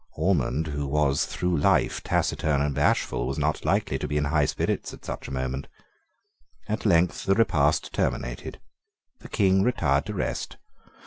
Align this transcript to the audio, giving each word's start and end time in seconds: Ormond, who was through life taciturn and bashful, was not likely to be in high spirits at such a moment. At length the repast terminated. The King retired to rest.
Ormond, 0.13 0.65
who 0.69 0.87
was 0.87 1.27
through 1.27 1.57
life 1.57 2.01
taciturn 2.01 2.59
and 2.59 2.73
bashful, 2.73 3.27
was 3.27 3.37
not 3.37 3.63
likely 3.63 3.99
to 3.99 4.07
be 4.07 4.17
in 4.17 4.23
high 4.25 4.45
spirits 4.45 4.95
at 4.95 5.05
such 5.05 5.27
a 5.27 5.31
moment. 5.31 5.67
At 6.67 6.87
length 6.87 7.25
the 7.25 7.35
repast 7.35 7.93
terminated. 7.93 8.59
The 9.19 9.29
King 9.29 9.61
retired 9.61 10.07
to 10.07 10.15
rest. 10.15 10.57